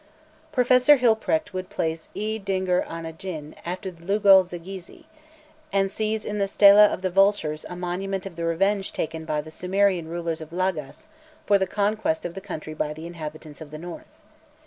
[0.51, 5.03] Professor Hilprecht would place E dingir ana gin after Lugal zaggisi,
[5.71, 9.41] and see in the Stela of the Vultures a monument of the revenge taken by
[9.41, 11.05] the Sumerian rulers of Lagas
[11.45, 14.21] for the conquest of the country by the inhabitants of the north.